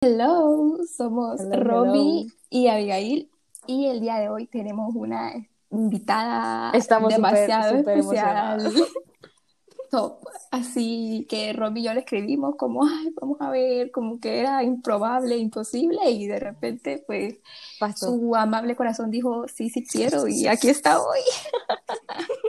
[0.00, 3.30] Hello, somos Robbie y Abigail
[3.68, 5.32] y el día de hoy tenemos una
[5.70, 8.72] invitada Estamos demasiado súper especial.
[9.92, 10.24] Top.
[10.50, 14.64] Así que Robbie y yo le escribimos como, ay, vamos a ver, como que era
[14.64, 17.36] improbable, imposible y de repente pues
[17.78, 18.06] Pasó.
[18.06, 21.20] su amable corazón dijo, sí, sí quiero y aquí está hoy.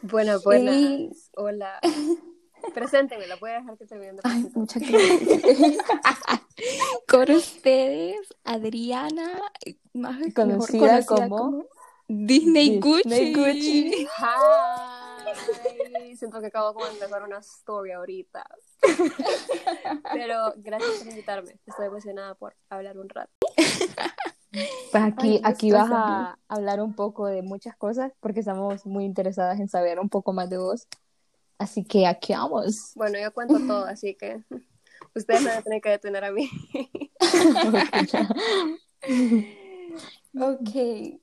[0.00, 0.76] Bueno, buenas.
[0.76, 1.80] Y- Hola.
[2.74, 5.42] Presénteme, la voy a dejar que termine de Ay, muchas gracias.
[7.08, 9.40] Con ustedes, Adriana,
[9.92, 11.64] más mejor Conocida como
[12.08, 13.34] Disney, Disney Gucci.
[13.34, 14.08] Gucci.
[14.18, 16.16] Hi.
[16.16, 18.44] Siento que acabo como de empezar una story ahorita.
[20.12, 21.58] Pero gracias por invitarme.
[21.66, 23.30] Estoy emocionada por hablar un rato.
[24.90, 29.04] Pues aquí, Ay, aquí vas a hablar un poco de muchas cosas porque estamos muy
[29.04, 30.88] interesadas en saber un poco más de vos.
[31.58, 32.92] Así que aquí vamos.
[32.94, 34.42] Bueno, yo cuento todo, así que
[35.14, 36.48] ustedes me van a tener que detener a mí.
[40.40, 40.70] Ok,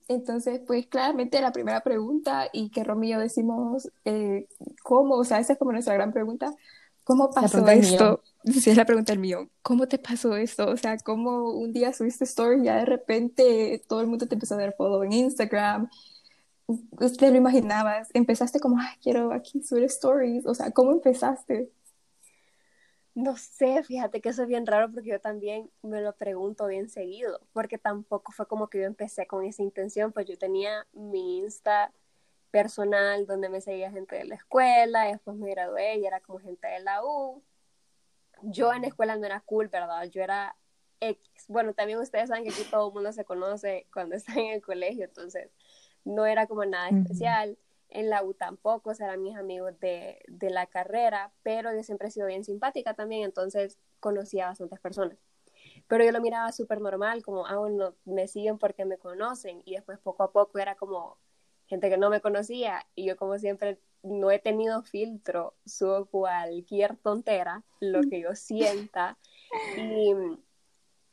[0.07, 4.47] entonces, pues claramente la primera pregunta y que Romy y yo decimos, eh,
[4.83, 5.15] ¿cómo?
[5.15, 6.53] O sea, esa es como nuestra gran pregunta.
[7.03, 8.21] ¿Cómo pasó esto?
[8.45, 9.49] Sí, es la pregunta del mío.
[9.63, 10.67] ¿Cómo te pasó esto?
[10.67, 14.35] O sea, ¿cómo un día subiste story y ya de repente todo el mundo te
[14.35, 15.89] empezó a dar follow en Instagram?
[16.67, 18.09] ¿Usted lo imaginabas?
[18.13, 20.45] Empezaste como, ay, quiero aquí subir stories.
[20.45, 21.71] O sea, ¿cómo empezaste?
[23.15, 26.89] No sé, fíjate que eso es bien raro porque yo también me lo pregunto bien
[26.89, 31.37] seguido, porque tampoco fue como que yo empecé con esa intención, pues yo tenía mi
[31.37, 31.93] Insta
[32.51, 36.67] personal donde me seguía gente de la escuela, después me gradué y era como gente
[36.67, 37.41] de la U.
[38.43, 40.03] Yo en la escuela no era cool, ¿verdad?
[40.09, 40.57] Yo era
[40.99, 41.45] X.
[41.47, 44.61] Bueno, también ustedes saben que aquí todo el mundo se conoce cuando está en el
[44.61, 45.51] colegio, entonces
[46.05, 47.57] no era como nada especial.
[47.89, 52.11] En la U tampoco, eran mis amigos de, de la carrera, pero yo siempre he
[52.11, 55.17] sido bien simpática también, entonces conocía a bastantes personas.
[55.87, 59.75] Pero yo lo miraba súper normal, como, ah, bueno, me siguen porque me conocen, y
[59.75, 61.17] después poco a poco era como
[61.67, 66.97] gente que no me conocía, y yo como siempre no he tenido filtro, subo cualquier
[66.97, 69.17] tontera, lo que yo sienta,
[69.77, 70.13] y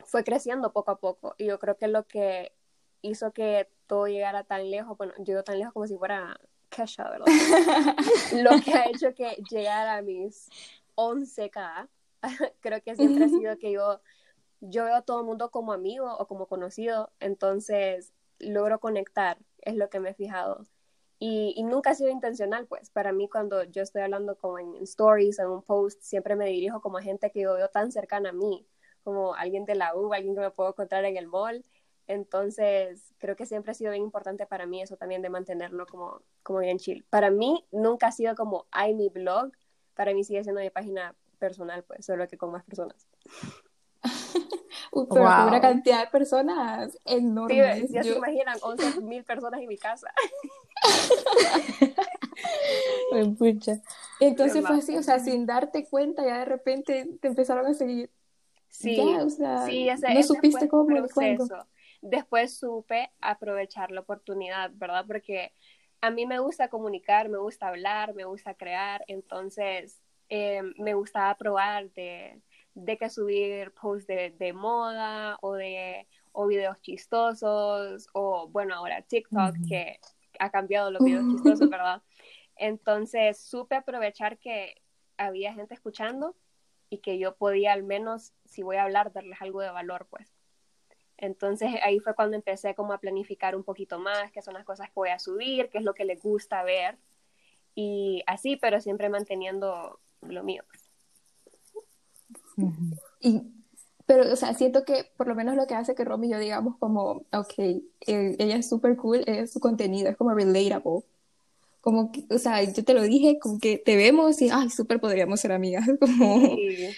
[0.00, 2.52] fue creciendo poco a poco, y yo creo que lo que
[3.02, 7.26] hizo que todo llegara tan lejos, bueno, yo tan lejos como si fuera Kesha, ¿verdad?
[8.42, 10.48] lo que ha hecho que llegara a mis
[10.94, 11.90] 11K,
[12.60, 14.00] creo que siempre ha sido que yo,
[14.62, 19.76] yo veo a todo el mundo como amigo o como conocido, entonces logro conectar, es
[19.76, 20.64] lo que me he fijado.
[21.18, 24.74] Y, y nunca ha sido intencional, pues, para mí cuando yo estoy hablando como en
[24.76, 28.30] stories, en un post, siempre me dirijo como a gente que yo veo tan cercana
[28.30, 28.66] a mí,
[29.04, 31.62] como alguien de la U, alguien que me puedo encontrar en el mall,
[32.06, 36.22] entonces, creo que siempre ha sido bien importante para mí eso también de mantenerlo como,
[36.42, 37.04] como bien chill.
[37.10, 39.52] Para mí nunca ha sido como, ay, mi blog,
[39.94, 43.06] para mí sigue siendo mi página personal, pues, solo que con más personas.
[44.92, 47.90] Uy, pero con una cantidad de personas Sí, enormes.
[47.90, 50.12] ya se imaginan, 11 mil personas en mi casa.
[54.20, 58.10] Entonces fue así, o sea, sin darte cuenta, ya de repente te empezaron a seguir.
[58.68, 61.46] Sí, Ya, o sea, sí, ese, no ese supiste cómo ni cuándo.
[62.02, 65.04] Después supe aprovechar la oportunidad, ¿verdad?
[65.06, 65.52] Porque
[66.02, 71.36] a mí me gusta comunicar, me gusta hablar, me gusta crear, entonces eh, me gustaba
[71.36, 72.42] probar de,
[72.74, 79.02] de que subir posts de, de moda o de o videos chistosos o bueno, ahora
[79.02, 80.00] TikTok que
[80.38, 82.02] ha cambiado los videos chistosos, ¿verdad?
[82.56, 84.74] Entonces supe aprovechar que
[85.16, 86.34] había gente escuchando
[86.90, 90.31] y que yo podía al menos, si voy a hablar, darles algo de valor, pues.
[91.18, 94.88] Entonces ahí fue cuando empecé como a planificar un poquito más, qué son las cosas
[94.88, 96.96] que voy a subir, qué es lo que les gusta ver
[97.74, 100.62] y así, pero siempre manteniendo lo mío.
[103.20, 103.42] Y,
[104.06, 106.38] pero, o sea, siento que por lo menos lo que hace que Romy y yo
[106.38, 107.86] digamos como, ok, eh,
[108.38, 111.02] ella es súper cool, es su contenido, es como relatable.
[111.80, 115.00] Como que, o sea, yo te lo dije, como que te vemos y, ay, súper
[115.00, 116.90] podríamos ser amigas, como Sí.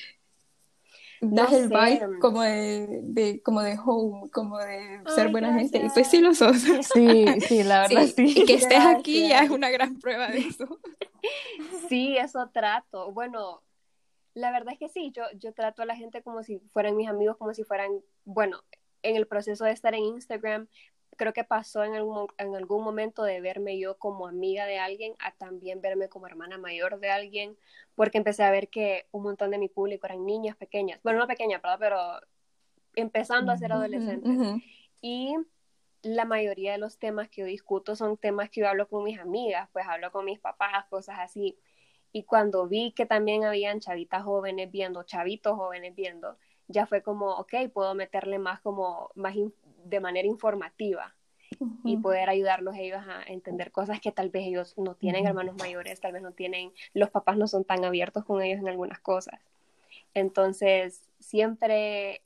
[1.24, 1.74] Das No el sé.
[1.74, 6.08] vibe como de, de, como de home, como de ser Ay, buena gente, y pues
[6.08, 6.56] sí lo sos.
[6.94, 8.40] Sí, sí, la verdad Sí, sí.
[8.42, 10.78] y que estés aquí ya es una gran prueba de eso.
[11.88, 13.12] Sí, eso trato.
[13.12, 13.62] Bueno,
[14.34, 17.08] la verdad es que sí, yo, yo trato a la gente como si fueran mis
[17.08, 17.90] amigos, como si fueran,
[18.24, 18.62] bueno,
[19.02, 20.68] en el proceso de estar en Instagram,
[21.16, 25.14] creo que pasó en algún, en algún momento de verme yo como amiga de alguien
[25.18, 27.56] a también verme como hermana mayor de alguien,
[27.94, 31.26] porque empecé a ver que un montón de mi público eran niñas pequeñas, bueno, no
[31.26, 31.78] pequeñas, ¿verdad?
[31.78, 31.98] Pero
[32.94, 34.62] empezando a ser adolescentes.
[35.00, 35.36] Y
[36.02, 39.18] la mayoría de los temas que yo discuto son temas que yo hablo con mis
[39.18, 41.58] amigas, pues hablo con mis papás, cosas así.
[42.12, 46.36] Y cuando vi que también habían chavitas jóvenes viendo, chavitos jóvenes viendo,
[46.68, 49.34] ya fue como, ok, puedo meterle más como, más
[49.84, 51.14] de manera informativa
[51.84, 56.00] y poder ayudarlos ellos a entender cosas que tal vez ellos no tienen hermanos mayores,
[56.00, 59.40] tal vez no tienen, los papás no son tan abiertos con ellos en algunas cosas.
[60.14, 62.22] Entonces, siempre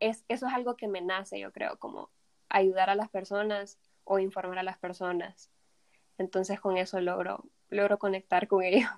[0.00, 2.10] es, eso es algo que me nace, yo creo, como
[2.48, 5.50] ayudar a las personas o informar a las personas.
[6.18, 8.88] Entonces, con eso logro, logro conectar con ellos.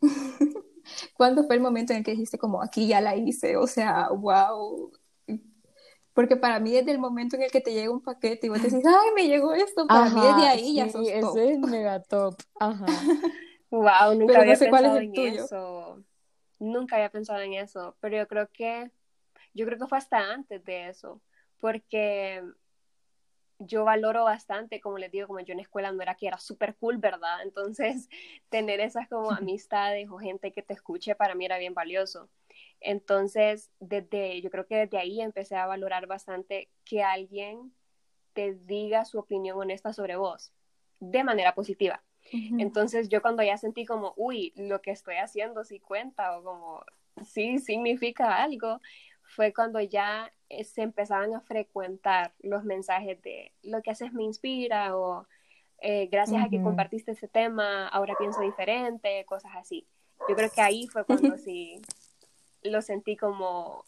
[1.16, 3.56] ¿Cuándo fue el momento en el que dijiste como aquí ya la hice?
[3.56, 4.92] O sea, wow,
[6.14, 8.62] porque para mí desde el momento en el que te llega un paquete y vos
[8.62, 11.36] decís, ay, me llegó esto, para mí desde ahí ya sos top.
[11.36, 12.34] ese es mega top.
[12.60, 12.86] Ajá.
[13.70, 16.04] wow, nunca había pensado en eso.
[16.58, 18.90] Nunca había pensado en eso, pero yo creo que
[19.54, 21.20] yo creo que fue hasta antes de eso,
[21.60, 22.42] porque
[23.58, 26.74] yo valoro bastante, como les digo, como yo en escuela no era que era súper
[26.76, 27.42] cool, ¿verdad?
[27.42, 28.08] Entonces,
[28.48, 32.28] tener esas como amistades o gente que te escuche para mí era bien valioso.
[32.84, 37.72] Entonces, desde, yo creo que desde ahí empecé a valorar bastante que alguien
[38.32, 40.52] te diga su opinión honesta sobre vos,
[41.00, 42.02] de manera positiva.
[42.58, 46.84] Entonces, yo cuando ya sentí como, uy, lo que estoy haciendo sí cuenta o como,
[47.24, 48.80] sí significa algo,
[49.22, 54.22] fue cuando ya eh, se empezaban a frecuentar los mensajes de lo que haces me
[54.22, 55.26] inspira o
[55.80, 59.86] eh, gracias a que compartiste ese tema, ahora pienso diferente, cosas así.
[60.28, 61.82] Yo creo que ahí fue cuando sí
[62.62, 63.84] lo sentí como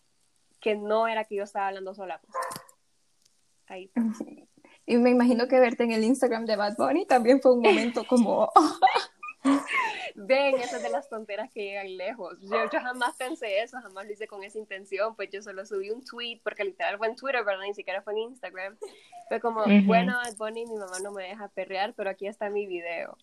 [0.60, 2.20] que no era que yo estaba hablando sola.
[2.20, 2.34] Pues.
[3.66, 3.90] Ahí
[4.86, 8.06] Y me imagino que verte en el Instagram de Bad Bunny también fue un momento
[8.06, 8.50] como...
[10.16, 12.38] Ven, esas de las tonteras que llegan lejos.
[12.40, 15.90] Yo, yo, jamás pensé eso, jamás lo hice con esa intención, pues yo solo subí
[15.90, 17.64] un tweet, porque literal fue en Twitter, ¿verdad?
[17.64, 18.76] Ni siquiera fue en Instagram.
[19.28, 22.66] Fue como, bueno, Bad Bunny, mi mamá no me deja perrear, pero aquí está mi
[22.66, 23.18] video.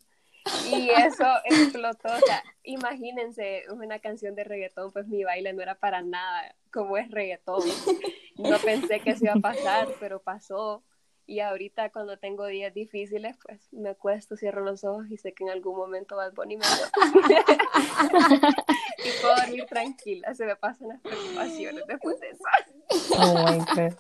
[0.71, 2.09] Y eso explotó.
[2.09, 6.97] O sea, imagínense una canción de reggaetón, pues mi baile no era para nada como
[6.97, 7.61] es reggaetón.
[8.38, 10.83] No pensé que eso iba a pasar, pero pasó.
[11.27, 15.43] Y ahorita cuando tengo días difíciles, pues me acuesto, cierro los ojos y sé que
[15.43, 16.65] en algún momento a poner me
[18.97, 22.44] Y puedo dormir tranquila, se me pasan las preocupaciones después de eso.
[23.17, 23.94] Oh my God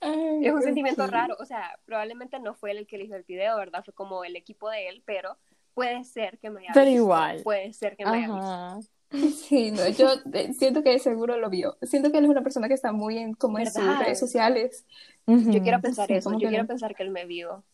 [0.00, 3.56] es un sentimiento raro, o sea, probablemente no fue él el que eligió el video,
[3.56, 3.84] ¿verdad?
[3.84, 5.36] Fue como el equipo de él, pero
[5.74, 7.42] puede ser que me haya Pero igual.
[7.42, 8.92] Puede ser que me haya visto.
[9.10, 10.06] Sí, no, yo
[10.52, 11.78] siento que seguro lo vio.
[11.80, 14.84] Siento que él es una persona que está muy en, como en sus redes sociales.
[15.26, 17.64] Yo quiero pensar eso, yo quiero pensar que él me vio.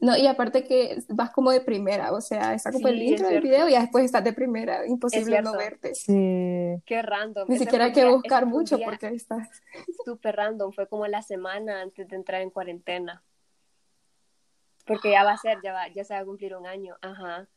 [0.00, 3.40] No, y aparte que vas como de primera, o sea, está como el intro del
[3.40, 5.94] video y después estás de primera, imposible no verte.
[5.94, 6.80] Sí.
[6.86, 7.48] Qué random.
[7.48, 9.48] Ni siquiera hay que buscar mucho porque estás.
[10.04, 13.24] Súper random, fue como la semana antes de entrar en cuarentena.
[14.86, 17.48] Porque ya va a ser, ya va, ya se va a cumplir un año, ajá.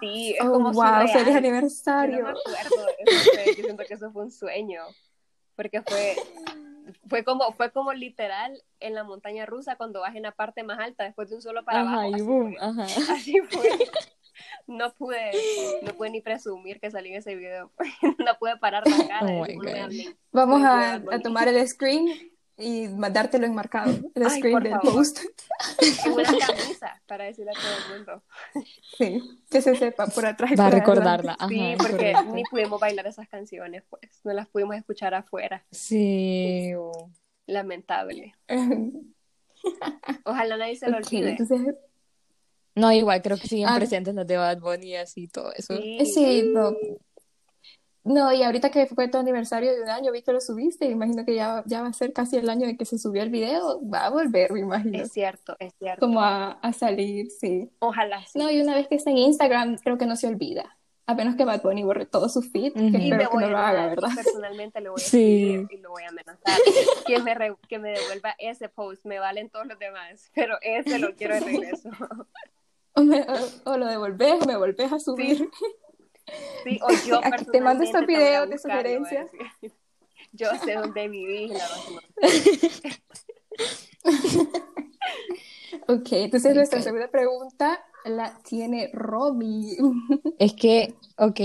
[0.00, 2.18] Sí, es oh, como wow, feliz aniversario.
[2.18, 2.86] Yo no me acuerdo,
[3.46, 4.82] yo siento que eso fue un sueño,
[5.54, 6.16] porque fue
[7.08, 10.78] fue como, fue como literal en la montaña rusa cuando vas en la parte más
[10.78, 12.14] alta después de un solo para abajo.
[12.14, 12.56] Así, fue.
[12.60, 12.84] Ajá.
[13.12, 13.68] así fue.
[14.66, 15.32] No pude,
[15.82, 17.72] no pude ni presumir que salí en ese video.
[18.18, 19.26] no pude parar la cara.
[19.26, 19.46] Oh
[20.32, 25.20] Vamos a, a, tomar el screen y mandártelo enmarcado, el screen del post.
[25.78, 28.22] En una camisa, para decirle a todo el mundo.
[28.96, 30.52] Sí, que se sepa por atrás.
[30.56, 31.36] Para recordarla.
[31.48, 34.02] sí, porque ni pudimos bailar esas canciones, pues.
[34.24, 35.64] No las pudimos escuchar afuera.
[35.70, 36.72] Sí.
[37.46, 38.34] Lamentable.
[40.24, 41.36] Ojalá nadie se lo olvide.
[42.74, 43.76] No, igual creo que siguen ah.
[43.76, 45.76] presentes las de Bad Bunny y así todo eso.
[45.76, 46.74] Sí, sí no,
[48.06, 51.24] no, y ahorita que fue tu aniversario de un año, vi que lo subiste, imagino
[51.24, 53.80] que ya, ya va a ser casi el año de que se subió el video,
[53.88, 55.02] va a volver, me imagino.
[55.02, 56.06] Es cierto, es cierto.
[56.06, 57.68] Como a, a salir, sí.
[57.80, 58.38] Ojalá sí.
[58.38, 60.76] No, y una vez que está en Instagram, creo que no se olvida.
[61.08, 63.86] A menos que Bad Bunny borre todo su feed, que espero que no lo haga,
[63.88, 64.08] ¿verdad?
[64.14, 65.66] Personalmente lo voy a sí.
[65.70, 66.58] y lo voy a amenazar.
[67.06, 71.14] que, me que me devuelva ese post, me valen todos los demás, pero ese lo
[71.14, 71.90] quiero de regreso.
[73.64, 75.36] o, lo devolves o me volvés a subir.
[75.36, 75.48] Sí,
[76.82, 77.20] o yo
[77.52, 79.30] te mando estos videos de sugerencias.
[80.32, 81.66] Yo sé dónde vivís, la
[85.88, 89.76] Ok, entonces nuestra segunda pregunta la tiene Romy.
[90.38, 91.40] Es que, ok,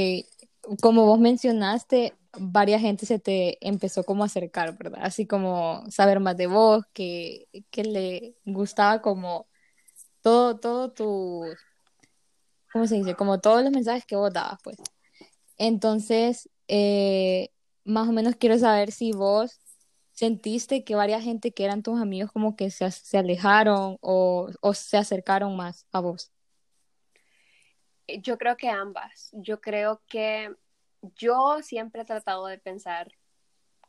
[0.82, 5.00] como vos mencionaste, varias gente se te empezó como a acercar, ¿verdad?
[5.04, 9.48] Así como saber más de vos, que, que le gustaba como
[10.22, 11.46] todo, todo tu,
[12.72, 13.16] ¿cómo se dice?
[13.16, 14.78] Como todos los mensajes que vos dabas, pues.
[15.58, 17.50] Entonces, eh,
[17.84, 19.60] más o menos quiero saber si vos
[20.12, 24.74] sentiste que varias gente que eran tus amigos como que se, se alejaron o, o,
[24.74, 26.32] se acercaron más a vos.
[28.08, 29.30] Yo creo que ambas.
[29.34, 30.54] Yo creo que
[31.16, 33.12] yo siempre he tratado de pensar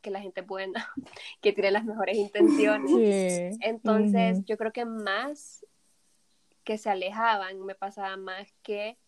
[0.01, 0.91] que la gente es buena,
[1.43, 3.59] que tiene las mejores intenciones.
[3.61, 5.65] Entonces, yo creo que más
[6.65, 8.99] que se alejaban, me pasaba más que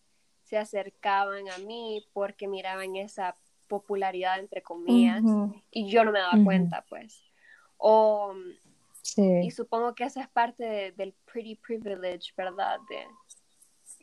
[0.43, 3.35] se acercaban a mí porque miraban esa
[3.67, 5.23] popularidad, entre comillas,
[5.71, 7.23] y yo no me daba cuenta, pues.
[7.77, 8.33] O,
[9.17, 12.79] Y supongo que esa es parte del pretty privilege, ¿verdad?
[12.89, 13.05] De,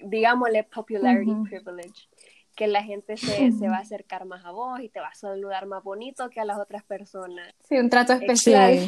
[0.08, 2.08] digámosle popularity privilege,
[2.56, 5.14] que la gente se, se, va a acercar más a vos y te va a
[5.14, 7.54] saludar más bonito que a las otras personas.
[7.68, 8.78] Sí, un trato especial.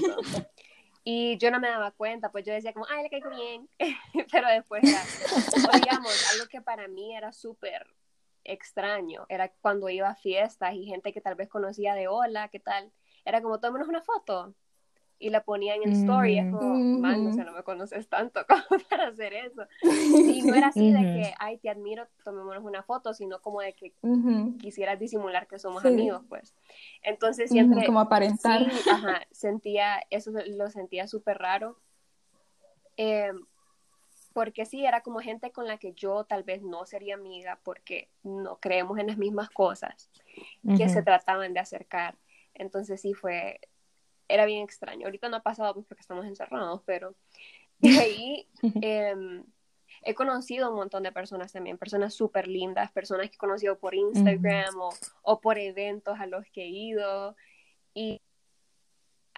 [1.05, 3.69] Y yo no me daba cuenta, pues yo decía como, ay, le caigo bien,
[4.33, 7.87] pero después o digamos, algo que para mí era súper
[8.43, 12.59] extraño, era cuando iba a fiestas y gente que tal vez conocía de hola, ¿qué
[12.59, 12.91] tal?
[13.25, 14.55] Era como, tómenos una foto,
[15.19, 18.83] y la ponían en story, es como, man, o sea, no me conoces tanto como
[18.89, 19.63] para hacer eso.
[19.83, 23.75] Y no era así de que, ay, te admiro, tomémonos una foto, sino como de
[23.75, 23.93] que
[24.59, 26.55] quisieras disimular que somos amigos, pues.
[27.03, 27.87] Entonces siempre...
[27.87, 28.71] Como aparentar.
[28.71, 31.79] Sí, ajá, sentía, eso lo sentía súper raro.
[32.97, 33.33] Eh,
[34.35, 38.11] porque sí, era como gente con la que yo tal vez no sería amiga porque
[38.25, 40.11] no creemos en las mismas cosas
[40.77, 42.19] que se trataban de acercar.
[42.53, 43.61] Entonces sí fue,
[44.29, 45.07] era bien extraño.
[45.07, 47.15] Ahorita no ha pasado pues, porque estamos encerrados, pero
[47.79, 48.49] de ahí
[48.83, 49.45] em,
[50.03, 53.95] he conocido un montón de personas también, personas súper lindas, personas que he conocido por
[53.95, 54.91] Instagram o,
[55.23, 57.37] o, por eventos a los que he ido
[57.95, 58.21] y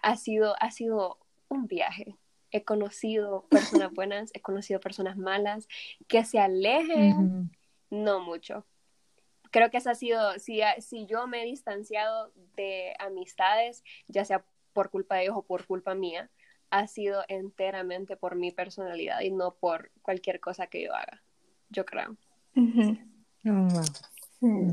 [0.03, 2.17] ha sido, ha sido un viaje.
[2.51, 5.69] He conocido personas buenas, he conocido personas malas,
[6.09, 7.51] que se alejen,
[7.91, 8.65] no mucho.
[9.51, 14.45] Creo que esa ha sido, si, si yo me he distanciado de amistades, ya sea
[14.77, 16.29] por culpa de ellos o por culpa mía,
[16.69, 21.23] ha sido enteramente por mi personalidad y no por cualquier cosa que yo haga,
[21.71, 22.15] yo creo.
[23.47, 24.65] Oh,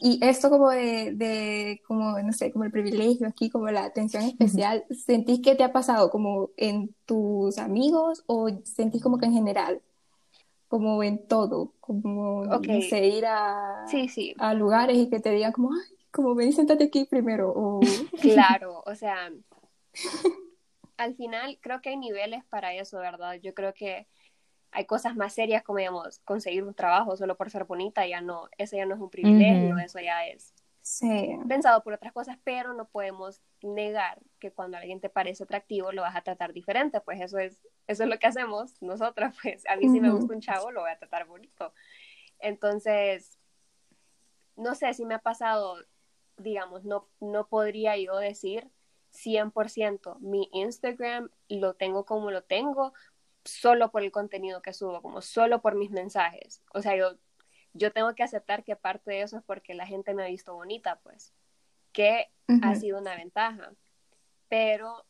[0.00, 4.24] y esto como de, de, como, no sé, como el privilegio aquí, como la atención
[4.24, 9.32] especial, ¿sentís que te ha pasado como en tus amigos o sentís como que en
[9.32, 9.80] general?
[10.66, 14.34] Como en todo, como, no sé, ir a, sí, sí.
[14.36, 17.52] a lugares y que te digan como, ay, como ven, siéntate aquí primero.
[17.54, 17.78] O...
[18.20, 19.30] Claro, o sea,
[20.96, 23.34] al final creo que hay niveles para eso, ¿verdad?
[23.34, 24.08] Yo creo que
[24.72, 28.48] hay cosas más serias como, digamos, conseguir un trabajo solo por ser bonita, ya no,
[28.58, 30.52] eso ya no es un privilegio, eso ya es
[31.46, 36.02] pensado por otras cosas, pero no podemos negar que cuando alguien te parece atractivo lo
[36.02, 39.76] vas a tratar diferente, pues eso es, eso es lo que hacemos nosotras, pues a
[39.76, 41.72] mí si me gusta un chavo lo voy a tratar bonito.
[42.40, 43.38] Entonces,
[44.56, 45.76] no sé si me ha pasado
[46.38, 48.70] digamos, no, no podría yo decir
[49.12, 52.92] 100% mi Instagram lo tengo como lo tengo
[53.44, 56.62] solo por el contenido que subo, como solo por mis mensajes.
[56.72, 57.16] O sea, yo,
[57.72, 60.54] yo tengo que aceptar que parte de eso es porque la gente me ha visto
[60.54, 61.32] bonita, pues,
[61.92, 62.26] que
[62.62, 63.72] ha sido una ventaja.
[64.48, 65.04] Pero...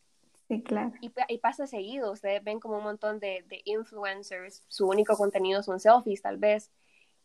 [0.47, 0.93] Sí, claro.
[1.01, 5.79] Y, pasa seguido, ustedes ven como un montón de, de, influencers, su único contenido son
[5.79, 6.71] selfies tal vez,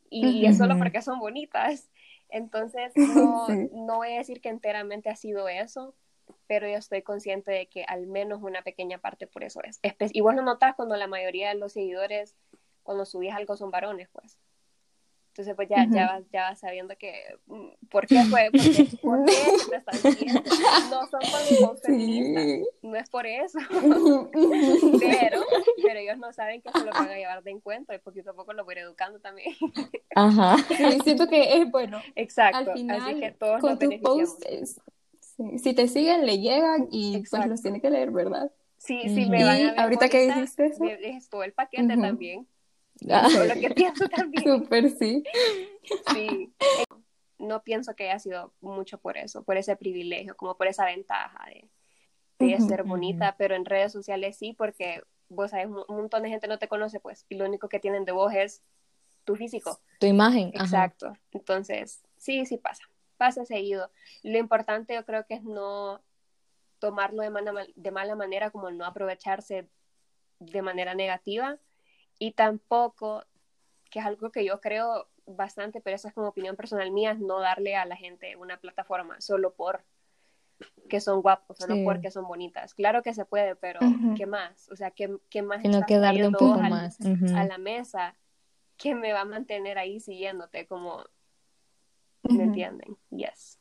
[0.09, 1.89] y es solo porque son bonitas.
[2.33, 5.95] Entonces, no, no voy a decir que enteramente ha sido eso,
[6.47, 9.79] pero yo estoy consciente de que al menos una pequeña parte por eso es.
[10.11, 12.35] y vos lo notas cuando la mayoría de los seguidores,
[12.81, 14.39] cuando subís algo, son varones, pues.
[15.33, 17.11] Entonces, pues ya, ya, vas, ya vas sabiendo que,
[17.47, 18.51] mm, ¿por qué fue?
[19.01, 19.33] ¿Por qué,
[19.67, 20.43] te están diciendo?
[20.91, 23.57] No son por mi no es por eso.
[24.99, 25.41] pero,
[25.81, 28.33] pero ellos no saben que se lo van a llevar de encuentro y poquito a
[28.35, 29.55] poco lo voy a ir educando también.
[30.15, 30.55] Ajá.
[30.67, 31.99] Sí, siento que es bueno.
[32.13, 32.69] Exacto.
[32.69, 34.81] Al final, Así que todos con tus posts,
[35.57, 38.51] si te siguen, le llegan y pues los tiene que leer, ¿verdad?
[38.77, 40.83] Sí, sí, me van a ver ahorita que dijiste eso.
[40.83, 42.47] Me todo el paquete también
[43.03, 44.43] lo que pienso también.
[44.43, 45.23] Súper, sí.
[46.13, 46.53] Sí.
[47.37, 51.45] No pienso que haya sido mucho por eso, por ese privilegio, como por esa ventaja
[51.47, 51.69] de,
[52.45, 56.47] de ser bonita, pero en redes sociales sí, porque vos sabes, un montón de gente
[56.47, 58.63] no te conoce, pues, y lo único que tienen de vos es
[59.23, 59.79] tu físico.
[59.99, 60.49] Tu imagen.
[60.49, 61.17] Exacto.
[61.31, 62.83] Entonces, sí, sí pasa.
[63.17, 63.89] Pasa seguido.
[64.21, 66.01] Lo importante yo creo que es no
[66.79, 69.69] tomarlo de mala, de mala manera, como no aprovecharse
[70.39, 71.57] de manera negativa,
[72.19, 73.23] y tampoco,
[73.89, 77.39] que es algo que yo creo bastante, pero eso es como opinión personal mía, no
[77.39, 79.83] darle a la gente una plataforma solo por
[80.89, 82.73] que son guapos, solo porque son bonitas.
[82.73, 83.79] Claro que se puede, pero
[84.15, 84.69] ¿qué más?
[84.69, 88.15] O sea, ¿qué, qué más Sino que darle un poco más a la mesa
[88.77, 91.03] que me va a mantener ahí siguiéndote como
[92.23, 92.97] ¿me entienden?
[93.09, 93.59] Yes.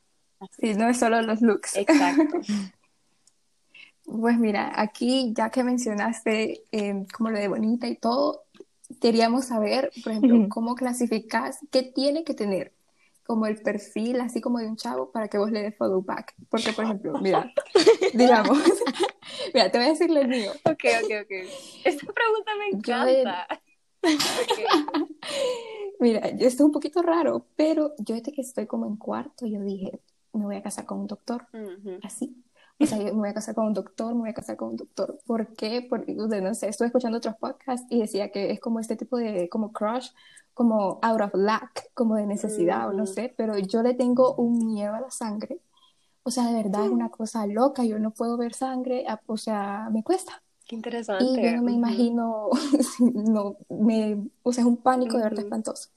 [0.59, 1.77] Sí, no es solo los looks.
[1.77, 2.41] Exacto.
[4.05, 8.45] Pues mira, aquí ya que mencionaste em, como lo de bonita y todo,
[9.01, 12.73] queríamos saber, por ejemplo, cómo clasificas, qué tiene que tener
[13.25, 16.35] como el perfil, así como de un chavo, para que vos le des follow back.
[16.51, 17.53] Porque, por ejemplo, mira,
[18.13, 18.59] digamos,
[19.55, 20.51] mira, te voy a decir el mío.
[20.65, 21.31] Ok, ok, ok.
[21.85, 23.49] Esta pregunta me encanta.
[26.01, 29.61] Mira, esto es un poquito raro, pero yo desde que estoy como en cuarto, yo
[29.61, 30.01] dije,
[30.33, 31.47] me voy a casar con un doctor.
[32.03, 32.43] Así.
[32.79, 34.71] O sea, yo me voy a casar con un doctor, me voy a casar con
[34.71, 35.19] un doctor.
[35.25, 35.87] ¿Por qué?
[35.88, 39.49] Porque, no sé, estuve escuchando otros podcasts y decía que es como este tipo de,
[39.49, 40.09] como crush,
[40.55, 44.73] como out of lack, como de necesidad o no sé, pero yo le tengo un
[44.73, 45.61] miedo a la sangre.
[46.25, 49.88] O sea, de verdad es una cosa loca, yo no puedo ver sangre, o sea,
[49.91, 50.43] me cuesta.
[50.67, 51.25] Qué interesante.
[51.25, 52.49] Y yo no me imagino,
[53.00, 55.91] no, me, o sea, es un pánico de verdad espantoso.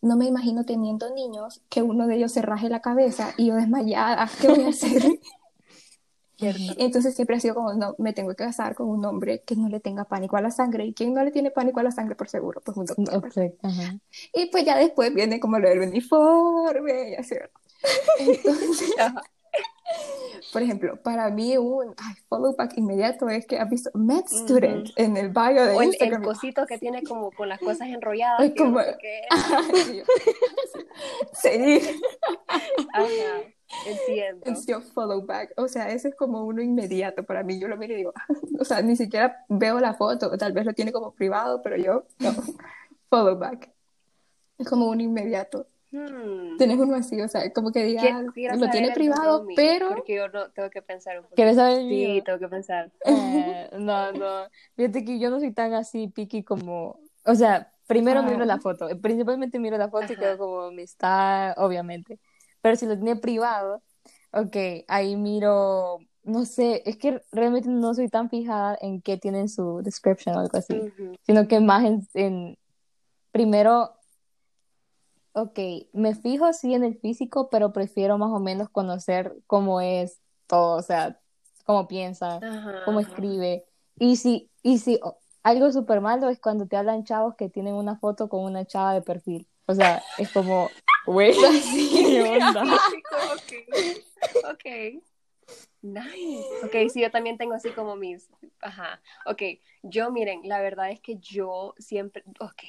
[0.00, 3.56] No me imagino teniendo niños que uno de ellos se raje la cabeza y yo
[3.56, 5.02] desmayada, ¿qué voy a hacer?
[6.40, 9.68] Entonces siempre ha sido como, no, me tengo que casar con un hombre que no
[9.68, 10.84] le tenga pánico a la sangre.
[10.84, 12.60] ¿Y quién no le tiene pánico a la sangre por seguro?
[12.64, 13.54] Pues un doctor.
[14.34, 17.34] Y pues ya después viene como lo del uniforme y así.
[18.18, 18.94] Entonces,
[20.52, 21.94] por ejemplo, para mí un
[22.28, 25.88] follow back inmediato es que has visto med student en el bio de o el,
[25.88, 26.22] Instagram.
[26.22, 28.50] el cosito que tiene como con las cosas enrolladas.
[28.56, 28.78] Como...
[28.78, 29.62] Ajá.
[33.86, 34.46] Entiendo.
[34.46, 35.52] Es yo follow back.
[35.56, 37.60] O sea, ese es como uno inmediato para mí.
[37.60, 38.12] Yo lo miro y digo,
[38.58, 40.36] o sea, ni siquiera veo la foto.
[40.38, 42.30] Tal vez lo tiene como privado, pero yo, no.
[43.10, 43.70] follow back.
[44.56, 45.66] Es como uno inmediato.
[45.90, 46.56] Hmm.
[46.58, 48.22] Tienes uno así, o sea, como que diga,
[48.56, 49.88] lo tiene privado, pero...
[49.88, 51.34] Porque yo no tengo que pensar un poco.
[51.34, 52.90] ¿Quieres saber el Sí, tengo que pensar.
[53.04, 54.48] Eh, no, no.
[54.76, 57.00] Fíjate que yo no soy tan así picky como...
[57.24, 58.88] O sea, primero miro la foto.
[59.00, 62.18] Principalmente miro la foto y quedo como amistad, obviamente.
[62.60, 63.82] Pero si lo tiene privado,
[64.32, 64.56] ok,
[64.88, 69.80] ahí miro, no sé, es que realmente no soy tan fijada en qué tiene su
[69.82, 70.92] description o algo así,
[71.22, 72.58] sino que más en,
[73.32, 73.97] primero,
[75.32, 75.58] ok,
[75.92, 80.76] me fijo sí en el físico, pero prefiero más o menos conocer cómo es todo,
[80.76, 81.20] o sea,
[81.64, 82.40] cómo piensa,
[82.84, 83.64] cómo escribe.
[83.98, 84.98] Y si, y si
[85.42, 88.94] algo súper malo es cuando te hablan chavos que tienen una foto con una chava
[88.94, 89.46] de perfil.
[89.66, 90.70] O sea, es como,
[91.06, 91.32] güey,
[91.92, 92.62] ¿qué onda?
[93.34, 93.52] ok,
[94.52, 95.02] ok.
[95.80, 96.44] Nice.
[96.64, 98.28] Ok, sí, yo también tengo así como mis,
[98.60, 99.42] ajá, ok,
[99.82, 102.62] yo miren, la verdad es que yo siempre, ok,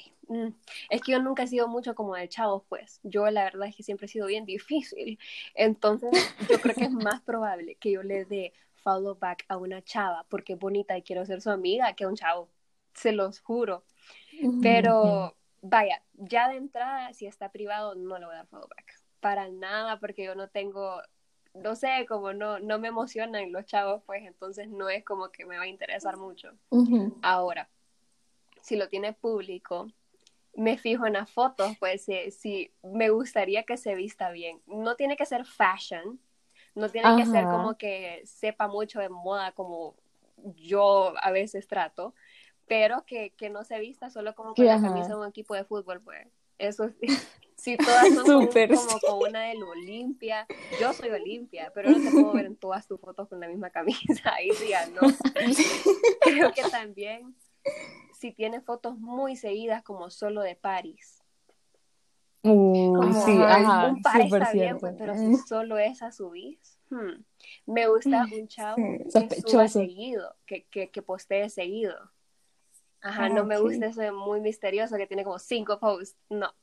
[0.90, 3.76] es que yo nunca he sido mucho como de chavos, pues, yo la verdad es
[3.76, 5.20] que siempre he sido bien difícil,
[5.56, 6.12] entonces
[6.50, 10.26] yo creo que es más probable que yo le dé follow back a una chava
[10.30, 12.50] porque es bonita y quiero ser su amiga que a un chavo,
[12.94, 13.84] se los juro,
[14.62, 18.94] pero vaya, ya de entrada, si está privado, no le voy a dar follow back.
[19.20, 21.02] Para nada, porque yo no tengo,
[21.54, 24.24] no sé, como no, no me emocionan los chavos, pues.
[24.26, 26.54] Entonces no es como que me va a interesar mucho.
[27.22, 27.70] Ahora,
[28.62, 29.92] si lo tiene público,
[30.56, 34.62] me fijo en las fotos, pues si, me gustaría que se vista bien.
[34.66, 36.20] No tiene que ser fashion,
[36.76, 39.96] no tiene que ser como que sepa mucho de moda como
[40.56, 42.14] yo a veces trato,
[42.68, 45.66] pero que, que no se vista solo como con la camisa de un equipo de
[45.66, 46.28] fútbol, pues.
[46.60, 47.08] Eso sí,
[47.56, 50.46] si todas son como, como, una del Olimpia.
[50.80, 53.70] Yo soy Olimpia, pero no te puedo ver en todas tus fotos con la misma
[53.70, 54.34] camisa.
[54.36, 55.02] Ahí sí, no.
[56.22, 57.36] Creo que también
[58.20, 61.24] si tiene fotos muy seguidas como solo de París.
[62.42, 66.78] Uh, sí, ajá, un par está bien, pues, pero si solo esa subís.
[66.90, 67.24] Hmm.
[67.66, 71.96] Me gusta un chavo que suba seguido, que, que, que postee seguido.
[73.02, 76.18] Ajá, no me gusta eso de muy misterioso que tiene como cinco posts.
[76.30, 76.54] No.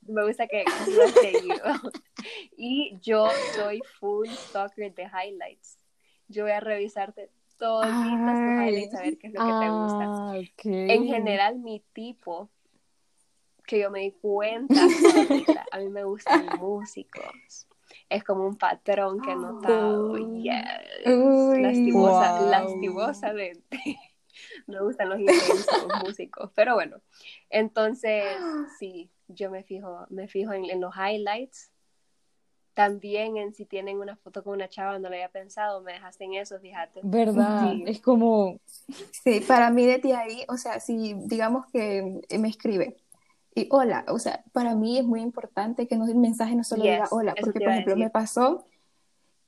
[0.00, 1.64] Me gusta que lo seguido.
[2.56, 5.78] y yo soy full stalker de highlights.
[6.28, 10.04] Yo voy a revisarte todos tus highlights a ver qué es lo que te gusta.
[10.06, 12.50] Ah, en general, mi tipo,
[13.66, 14.74] que yo me di cuenta,
[15.72, 17.66] a mí me gustan músicos.
[18.08, 20.16] Es como un patrón que he notado.
[20.16, 20.64] Yes.
[21.04, 23.78] Lastimosa, lastimosamente
[24.66, 25.20] me gustan los
[26.04, 27.00] músicos, pero bueno,
[27.50, 28.24] entonces
[28.78, 31.70] sí, yo me fijo, me fijo en, los highlights,
[32.74, 36.24] también en si tienen una foto con una chava, no lo había pensado, me dejaste
[36.24, 37.00] en eso, fíjate.
[37.02, 37.72] ¿Verdad?
[37.86, 38.58] Es como...
[39.22, 42.96] Sí, para mí desde ahí, o sea, si digamos que me escribe,
[43.54, 46.82] y hola, o sea, para mí es muy importante que no, el mensaje no solo
[46.82, 48.66] diga hola, porque por ejemplo me pasó,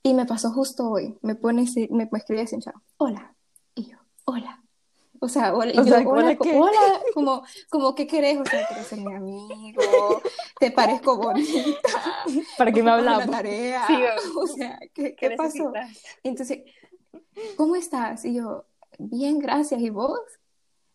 [0.01, 2.57] y me pasó justo hoy, me pone, me, me escribe así,
[2.97, 3.35] hola,
[3.75, 4.63] y yo, hola,
[5.21, 6.37] o sea, hola, hola, hola,
[7.13, 8.39] como, como, ¿qué querés?
[8.39, 10.21] O sea, quieres ser mi amigo,
[10.59, 11.79] te parezco bonita.
[12.57, 13.25] ¿Para qué me hablamos?
[13.25, 13.85] La tarea.
[14.35, 15.71] o sea, ¿qué, qué, pasó?
[16.23, 16.59] Entonces,
[17.55, 18.25] ¿cómo estás?
[18.25, 18.65] Y yo,
[18.97, 19.81] bien, gracias.
[19.81, 20.19] ¿Y vos?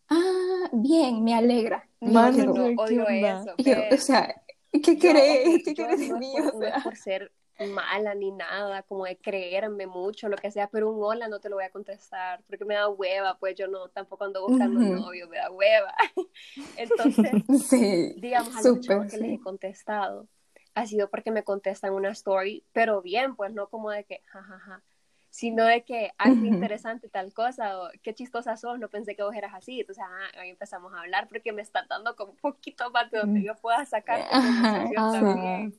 [0.09, 1.87] ah, bien, me alegra.
[1.99, 3.55] Y yo Mano, no, ¿qué odio eso.
[3.57, 5.63] yo, o sea, ¿qué Yo, querés?
[5.63, 6.33] ¿Qué yo querés de mí?
[6.39, 10.51] O no es sea, por ser mala ni nada, como de creerme mucho, lo que
[10.51, 13.55] sea, pero un hola no te lo voy a contestar, porque me da hueva, pues
[13.55, 14.93] yo no, tampoco ando buscando Ujú.
[15.03, 15.93] novio, me da hueva.
[16.75, 17.39] Entonces,
[17.69, 20.27] sí, digamos, a los que les he contestado,
[20.75, 24.83] ha sido porque me contestan una story, pero bien, pues no como de que, jajaja,
[25.29, 29.23] sino de que, ay, qué interesante tal cosa, o qué chistosa sos, no pensé que
[29.23, 32.37] vos eras así, entonces ah, ahí empezamos a hablar porque me están dando como un
[32.37, 33.45] poquito más de donde Mm.
[33.45, 35.73] yo pueda sacar Ajá, también,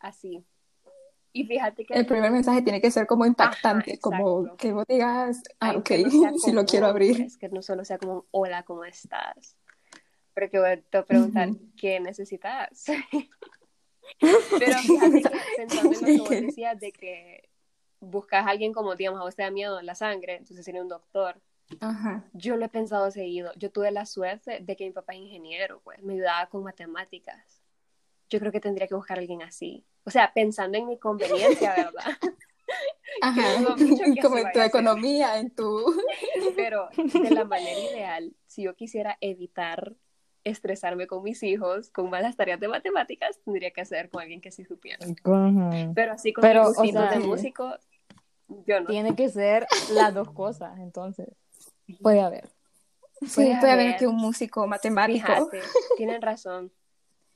[0.00, 0.44] así.
[1.32, 4.84] Y fíjate que El primer mensaje tiene que ser como impactante, Ajá, como que vos
[4.88, 7.18] digas, ah, algo ok, que no sí lo quiero abrir.
[7.18, 9.56] pues, que no solo sea como hola, ¿cómo estás?
[10.34, 11.60] Porque voy a te voy a preguntar, Ujú.
[11.76, 12.84] ¿qué necesitas?
[14.58, 17.48] Pero fíjate que pensando en lo que vos decías de que
[18.00, 20.88] buscas a alguien como, digamos, a vos te da miedo la sangre, entonces sería un
[20.88, 21.40] doctor.
[21.80, 22.24] Ajá.
[22.32, 23.52] Yo lo he pensado seguido.
[23.56, 27.59] Yo tuve la suerte de que mi papá es ingeniero, pues me ayudaba con matemáticas.
[28.30, 29.84] Yo creo que tendría que buscar a alguien así.
[30.04, 32.04] O sea, pensando en mi conveniencia, ¿verdad?
[33.22, 33.42] Ajá,
[34.22, 35.84] como en tu economía, en tu...
[36.56, 39.96] Pero de la manera ideal, si yo quisiera evitar
[40.44, 44.50] estresarme con mis hijos, con malas tareas de matemáticas, tendría que hacer con alguien que
[44.50, 45.04] sí supiera.
[45.94, 47.76] Pero así con Pero, mis o sea, de músico,
[48.66, 48.86] yo no.
[48.86, 51.28] Tiene que ser las dos cosas, entonces.
[52.00, 52.48] Puede haber.
[53.20, 53.98] Sí, Puede puede haber haber.
[53.98, 55.26] que un músico matemático.
[55.26, 55.60] Fíjate,
[55.96, 56.72] tienen razón.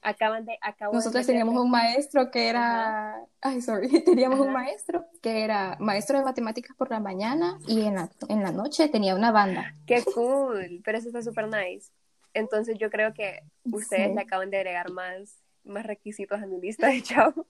[0.06, 0.58] Acaban de,
[0.92, 4.58] Nosotros teníamos un maestro que era, ay, sorry, teníamos un Ajá.
[4.58, 8.88] maestro que era maestro de matemáticas por la mañana y en la, en la noche
[8.88, 9.74] tenía una banda.
[9.86, 11.90] Qué cool, pero eso está súper nice.
[12.34, 14.14] Entonces yo creo que ustedes Sí.
[14.14, 17.46] le acaban de agregar más, más requisitos a mi lista de chavos.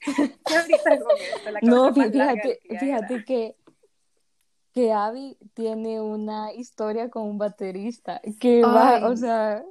[0.48, 3.56] Y ahorita con esto, la No, fíjate, que fíjate que,
[4.72, 9.64] que Abby tiene una historia con un baterista que va, o sea,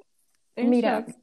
[0.57, 1.15] Mira, shock.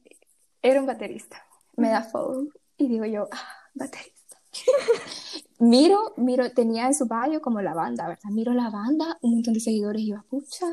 [0.63, 1.45] Era un baterista.
[1.75, 4.37] Me da follow y digo yo, ah, baterista.
[5.59, 8.29] miro, miro, tenía en su bio como la banda, ¿verdad?
[8.31, 10.67] Miro la banda, un montón de seguidores y yo, pucha.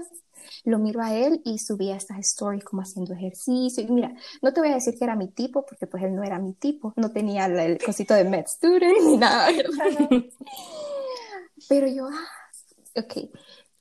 [0.64, 3.82] Lo miro a él y subía estas stories como haciendo ejercicio.
[3.82, 6.22] Y mira, no te voy a decir que era mi tipo, porque pues él no
[6.22, 6.92] era mi tipo.
[6.96, 10.08] No tenía el, el cosito de med student ni nada, ¿verdad?
[11.68, 13.30] Pero yo, ah, ok.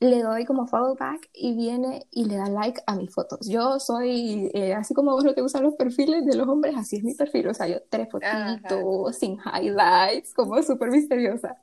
[0.01, 3.47] Le doy como follow back y viene y le da like a mis fotos.
[3.49, 6.97] Yo soy, eh, así como vos no te gustan los perfiles de los hombres, así
[6.97, 7.49] es mi perfil.
[7.49, 11.57] O sea, yo tres fotitos, sin highlights, como súper misteriosa.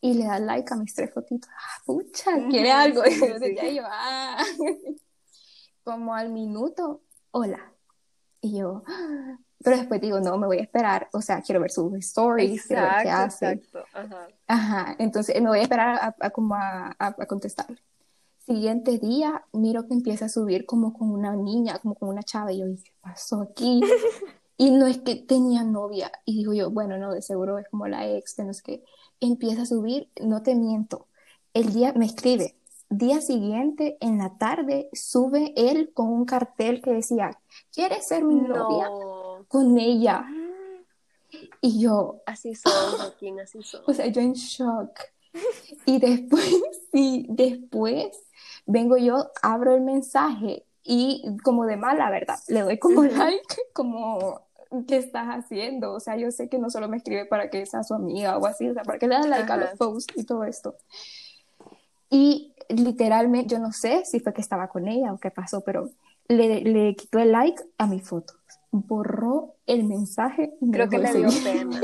[0.00, 1.50] Y le da like a mis tres fotitos.
[1.52, 3.02] Ah, pucha, quiere algo.
[3.06, 3.56] sí, Y sí, entonces sí.
[3.56, 4.44] ya yo, ah.
[5.84, 7.02] Como al minuto,
[7.32, 7.72] hola.
[8.40, 9.38] Y yo, ah.
[9.62, 11.08] Pero después digo, no, me voy a esperar.
[11.12, 13.52] O sea, quiero ver sus stories, quiero ver qué Exacto, hace.
[13.52, 13.88] exacto.
[13.92, 14.28] Ajá.
[14.46, 17.78] Ajá, entonces me voy a esperar a, a- como a, a, a contestarle.
[18.46, 22.50] Siguiente día, miro que empieza a subir como con una niña, como con una chava,
[22.52, 23.80] y yo, ¿y qué pasó aquí?
[24.60, 27.86] Y no es que tenía novia, y digo yo, bueno, no, de seguro es como
[27.86, 28.84] la ex, de no sé qué.
[29.20, 31.06] Empieza a subir, no te miento,
[31.54, 32.56] el día, me escribe,
[32.90, 37.38] día siguiente, en la tarde, sube él con un cartel que decía,
[37.72, 38.90] ¿quieres ser mi novia?
[39.48, 40.26] Con ella.
[41.60, 43.82] Y yo, Así son, Joaquín, así son.
[43.86, 44.98] O sea, yo en shock.
[45.84, 46.50] Y después,
[46.92, 48.18] sí, después
[48.66, 52.38] vengo yo, abro el mensaje y como de mala, ¿verdad?
[52.48, 54.42] Le doy como like, como,
[54.86, 55.92] ¿qué estás haciendo?
[55.92, 58.46] O sea, yo sé que no solo me escribe para que sea su amiga o
[58.46, 60.76] así, o sea, para que le den like a los posts y todo esto.
[62.10, 65.90] Y literalmente, yo no sé si fue que estaba con ella o qué pasó, pero
[66.28, 68.34] le, le quitó el like a mi foto.
[68.70, 71.80] Borró el mensaje Creo que le dio pena,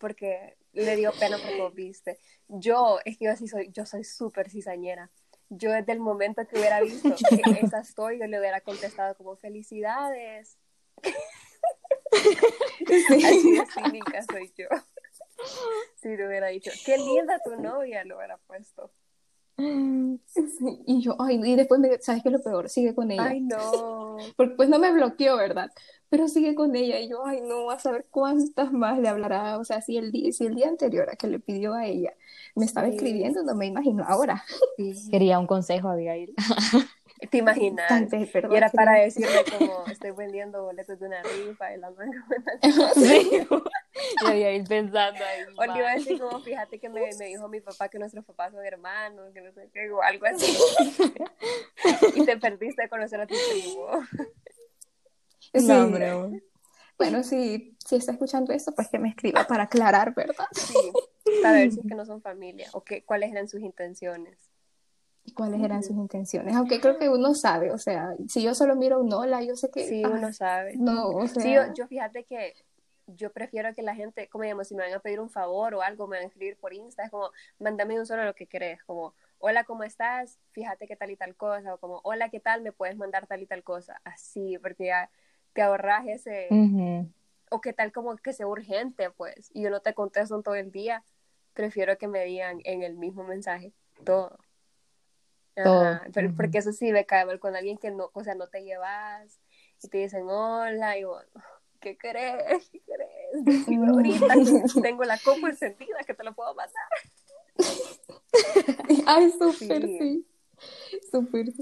[0.00, 2.18] porque le dio pena porque vos viste.
[2.48, 5.10] Yo, es que yo soy, yo soy súper cizañera.
[5.50, 9.36] Yo desde el momento que hubiera visto que esa story, yo le hubiera contestado como
[9.36, 10.58] felicidades.
[12.12, 14.68] Así de cínica soy yo.
[15.96, 18.90] Si le hubiera dicho, qué linda tu novia, lo hubiera puesto.
[20.58, 22.68] Sí, y yo, ay, y después me, ¿sabes qué es lo peor?
[22.68, 23.24] Sigue con ella.
[23.24, 24.16] Ay, no.
[24.36, 25.70] Porque pues no me bloqueó, ¿verdad?
[26.10, 29.58] Pero sigue con ella y yo, ay, no, a saber cuántas más le hablará.
[29.58, 32.12] O sea, si el día, si el día anterior a que le pidió a ella
[32.54, 32.94] me estaba Sí.
[32.94, 34.42] escribiendo, no me imagino ahora.
[35.10, 36.34] Quería un consejo, Abigail.
[37.30, 37.90] ¿Te imaginas?
[38.12, 42.24] Y era para decirle como, estoy vendiendo boletos de una rifa y la manga.
[42.94, 43.46] Sí.
[44.22, 45.42] Y Abigail pensando ahí.
[45.56, 48.24] O le iba a decir como, fíjate que me, me dijo mi papá que nuestros
[48.24, 50.56] papás son hermanos, que no sé qué, o algo así.
[52.14, 53.86] y te perdiste de conocer a tu primo.
[55.52, 55.66] Sí.
[55.66, 56.42] No, hombre.
[56.98, 60.46] Bueno, si, si está escuchando esto, pues que me escriba para aclarar, ¿verdad?
[60.52, 60.74] Sí,
[61.42, 64.36] para ver si es que no son familia o que, cuáles eran sus intenciones.
[65.34, 66.56] cuáles eran sus intenciones.
[66.56, 69.70] Aunque creo que uno sabe, o sea, si yo solo miro un hola, yo sé
[69.70, 69.86] que...
[69.86, 70.74] Sí, uno sabe.
[70.76, 71.42] No, o sea...
[71.42, 72.54] Sí, yo, yo fíjate que
[73.16, 75.82] yo prefiero que la gente, como digamos, si me van a pedir un favor o
[75.82, 78.82] algo, me van a escribir por Insta, es como, mándame un solo lo que querés,
[78.84, 80.38] como, hola, ¿cómo estás?
[80.52, 82.62] Fíjate qué tal y tal cosa, o como, hola, ¿qué tal?
[82.62, 85.10] Me puedes mandar tal y tal cosa, así, porque ya
[85.52, 86.48] te ahorras ese,
[87.50, 90.70] o qué tal como que sea urgente, pues, y yo no te contesto todo el
[90.70, 91.02] día,
[91.54, 93.72] prefiero que me digan en el mismo mensaje
[94.04, 94.38] todo.
[95.54, 95.98] Todo.
[96.14, 98.62] pero, Porque eso sí me cae mal con alguien que no, o sea, no te
[98.62, 99.40] llevas
[99.82, 101.28] y te dicen hola y bueno,
[101.80, 102.68] ¿qué crees?
[102.70, 103.88] ¿Qué crees?
[103.88, 104.34] ahorita
[104.82, 106.88] tengo la copa encendida que te lo puedo mandar.
[109.06, 110.26] Ay, súper, sí.
[111.10, 111.52] Súper.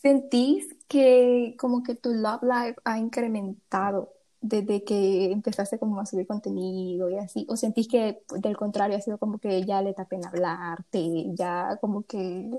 [0.00, 6.26] ¿Sentís que como que tu love life ha incrementado desde que empezaste como a subir
[6.26, 7.46] contenido y así?
[7.48, 12.02] ¿O sentís que del contrario ha sido como que ya le tapen hablarte, ya como
[12.02, 12.50] que...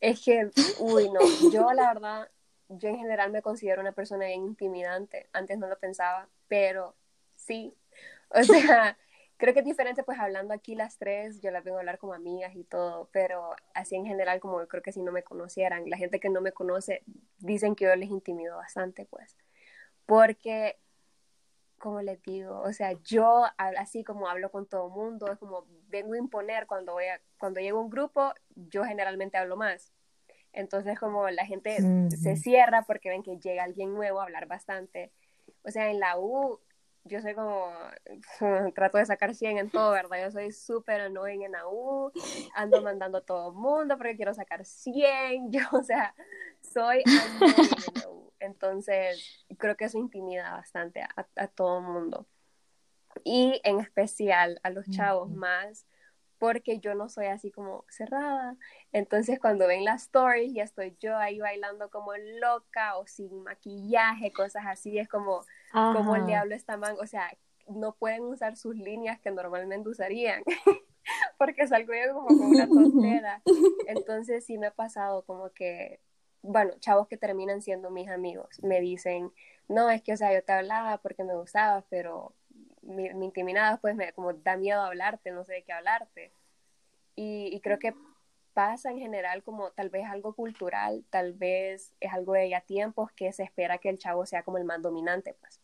[0.00, 0.50] Es que,
[0.80, 2.28] uy, no, yo la verdad,
[2.68, 6.96] yo en general me considero una persona bien intimidante, antes no lo pensaba, pero
[7.34, 7.74] sí,
[8.30, 8.98] o sea,
[9.36, 12.14] creo que es diferente pues hablando aquí las tres, yo las vengo a hablar como
[12.14, 15.96] amigas y todo, pero así en general como creo que si no me conocieran, la
[15.96, 17.02] gente que no me conoce
[17.38, 19.36] dicen que yo les intimido bastante pues,
[20.06, 20.78] porque
[21.78, 25.66] como les digo, o sea, yo así como hablo con todo el mundo, es como
[25.88, 29.92] vengo a imponer cuando voy a, cuando llego a un grupo, yo generalmente hablo más.
[30.56, 31.76] Entonces como la gente
[32.10, 35.12] se cierra porque ven que llega alguien nuevo a hablar bastante.
[35.62, 36.58] O sea, en la U
[37.04, 37.72] yo soy como,
[38.74, 40.24] trato de sacar 100 en todo, ¿verdad?
[40.24, 42.10] Yo soy súper annoying en la U,
[42.54, 46.14] ando mandando a todo el mundo porque quiero sacar 100, yo, o sea,
[46.60, 48.32] soy annoying en la U.
[48.40, 52.26] Entonces, creo que eso intimida bastante a, a todo el mundo.
[53.24, 55.86] Y en especial a los chavos más,
[56.38, 58.56] porque yo no soy así como cerrada.
[58.92, 64.32] Entonces, cuando ven las stories, ya estoy yo ahí bailando como loca o sin maquillaje,
[64.32, 67.30] cosas así, es como, como el diablo está man, o sea,
[67.68, 70.42] no pueden usar sus líneas que normalmente usarían.
[71.38, 73.42] porque salgo yo como con una tontera.
[73.86, 76.00] Entonces sí me ha pasado como que
[76.46, 79.32] bueno, chavos que terminan siendo mis amigos, me dicen,
[79.68, 82.34] no, es que, o sea, yo te hablaba porque me gustabas, pero
[82.86, 86.32] me, me intimidabas, pues me como da miedo hablarte, no sé de qué hablarte.
[87.14, 87.94] Y, y, creo que
[88.52, 93.12] pasa en general como tal vez algo cultural, tal vez es algo de ya tiempos
[93.12, 95.60] que se espera que el chavo sea como el más dominante, pues.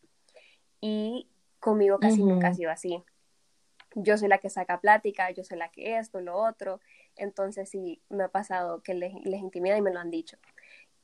[0.79, 3.03] Y conmigo casi nunca ha sido así.
[3.95, 6.81] Yo soy la que saca plática, yo soy la que esto, lo otro.
[7.15, 10.37] Entonces sí, me ha pasado que les, les intimida y me lo han dicho.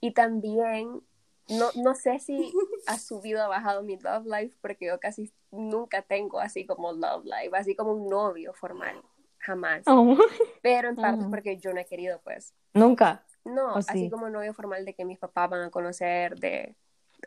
[0.01, 1.01] Y también,
[1.49, 2.51] no, no sé si
[2.87, 7.25] ha subido o bajado mi love life, porque yo casi nunca tengo así como love
[7.25, 9.01] life, así como un novio formal,
[9.39, 9.83] jamás.
[9.87, 10.17] Oh.
[10.61, 11.29] Pero en parte oh.
[11.29, 12.53] porque yo no he querido, pues.
[12.73, 13.23] Nunca.
[13.45, 16.75] No, así como novio formal de que mis papás van a conocer de,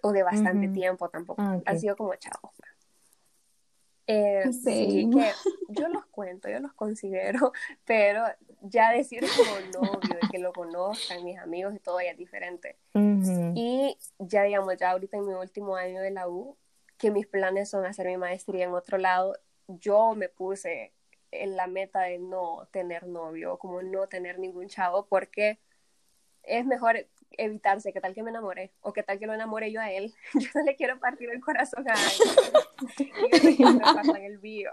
[0.03, 1.43] o de bastante tiempo tampoco.
[1.43, 2.53] Ah, ha sido como chavo.
[4.07, 5.33] Eh, sí, que
[5.69, 7.53] yo los cuento, yo los considero,
[7.85, 8.25] pero
[8.63, 12.77] ya decir como novio, de que lo conozcan mis amigos y todo ya es diferente.
[12.95, 16.57] Y ya digamos, ya ahorita en mi último año de la U,
[16.97, 20.93] que mis planes son hacer mi maestría en otro lado, yo me puse
[21.33, 25.59] en la meta de no tener novio, como no tener ningún chavo, porque
[26.43, 29.81] es mejor evitarse, que tal que me enamore, o que tal que lo enamore yo
[29.81, 30.15] a él.
[30.35, 33.59] Yo no le quiero partir el corazón a alguien.
[33.59, 34.71] y me pasa en el bio.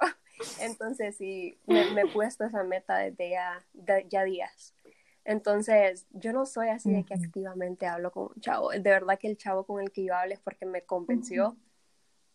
[0.60, 3.64] Entonces, sí, me, he puesto esa meta desde ya,
[4.08, 4.74] ya días.
[5.26, 8.72] Entonces, yo no soy así de que activamente hablo con un chavo.
[8.72, 11.56] De verdad que el chavo con el que yo hablo es porque me convenció,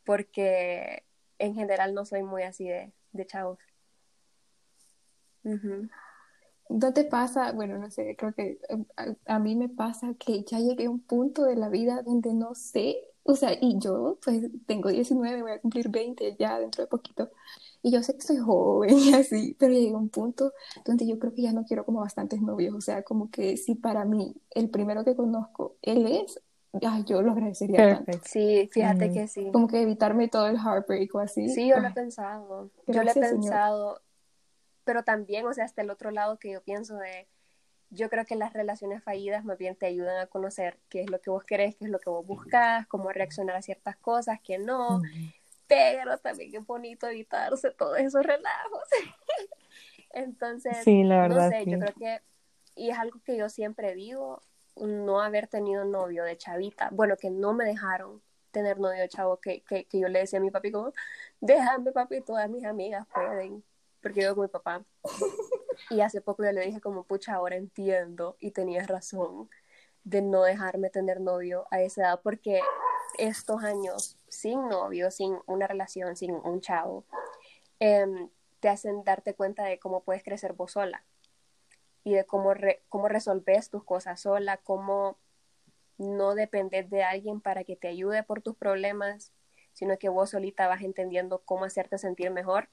[0.04, 1.04] porque
[1.38, 3.58] en general no soy muy así de, de chavos.
[6.68, 7.52] ¿No te pasa?
[7.52, 8.58] Bueno, no sé, creo que
[8.96, 12.32] a, a, mí me pasa que ya llegué a un punto de la vida donde
[12.32, 16.84] no sé, o sea, y yo pues tengo 19, voy a cumplir 20 ya dentro
[16.84, 17.30] de poquito,
[17.82, 20.52] y yo sé que soy joven y así, pero llegué a un punto
[20.84, 23.74] donde yo creo que ya no quiero como bastantes novios, o sea, como que si
[23.74, 26.40] para mí el primero que conozco, él es,
[26.82, 28.18] ay, yo lo agradecería tanto.
[28.24, 29.50] Sí, fíjate que sí.
[29.52, 31.48] Como que evitarme todo el heartbreak o así.
[31.48, 32.70] Sí, yo lo he pensado.
[32.86, 34.00] yo lo he pensado
[34.84, 37.26] pero también, o sea, hasta el otro lado que yo pienso de,
[37.90, 41.20] yo creo que las relaciones fallidas más bien te ayudan a conocer qué es lo
[41.20, 44.58] que vos querés, qué es lo que vos buscas, cómo reaccionar a ciertas cosas, que
[44.58, 45.00] no,
[45.66, 48.82] pero también es bonito evitarse todos esos relajos.
[50.10, 52.22] Entonces, sí, la verdad, no sé, yo creo que,
[52.76, 54.42] y es algo que yo siempre digo,
[54.76, 59.38] no haber tenido novio de chavita, bueno, que no me dejaron tener novio de chavo,
[59.38, 60.92] que, que, que yo le decía a mi papi como,
[61.40, 63.64] déjame papi, todas mis amigas pueden,
[64.00, 64.84] porque yo con mi papá.
[65.90, 69.48] Y hace poco yo le dije como, pucha, ahora entiendo y tenías razón
[70.04, 72.60] de no dejarme tener novio a esa edad porque
[73.18, 77.04] estos años sin novio, sin una relación, sin un chavo,
[77.80, 78.28] em,
[78.60, 81.04] te hacen darte cuenta de cómo puedes crecer vos sola
[82.02, 82.52] y de cómo,
[82.88, 85.18] cómo resolves tus cosas sola, cómo
[85.96, 89.32] no depender de alguien para que te ayude por tus problemas,
[89.72, 92.68] sino que vos solita vas entendiendo cómo hacerte sentir mejor,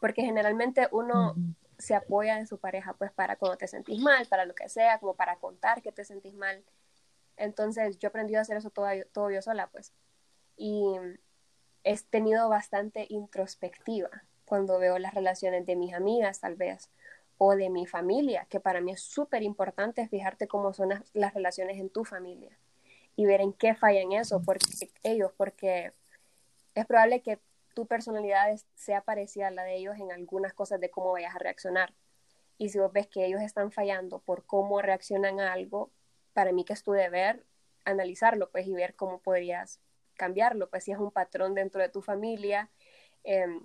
[0.00, 1.34] porque generalmente uno
[1.82, 4.98] se apoya en su pareja pues para cuando te sentís mal, para lo que sea,
[4.98, 6.64] como para contar que te sentís mal.
[7.36, 9.92] Entonces yo he aprendido a hacer eso todo, todo yo sola pues.
[10.56, 10.96] Y
[11.84, 14.10] he tenido bastante introspectiva
[14.44, 16.90] cuando veo las relaciones de mis amigas tal vez
[17.38, 21.78] o de mi familia, que para mí es súper importante fijarte cómo son las, relaciones
[21.78, 22.56] en tu familia
[23.16, 24.66] y ver en qué fallan eso, porque
[25.02, 25.92] ellos, porque
[26.74, 27.40] es probable que
[27.74, 31.38] tu personalidad sea parecida a la de ellos en algunas cosas de cómo vayas a
[31.38, 31.94] reaccionar.
[32.58, 35.90] Y si vos ves que ellos están fallando por cómo reaccionan a algo,
[36.32, 37.44] para mí que es tu deber
[37.84, 39.80] analizarlo, pues, y ver cómo podrías
[40.14, 42.70] cambiarlo, pues, si es un patrón dentro de tu familia,
[43.24, 43.64] em,